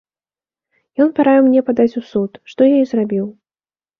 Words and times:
Ён 1.05 1.09
параіў 1.19 1.43
мне 1.49 1.61
падаць 1.67 1.97
у 2.01 2.03
суд, 2.13 2.31
што 2.53 2.61
я 2.73 2.77
і 2.87 2.91
зрабіў. 2.95 3.25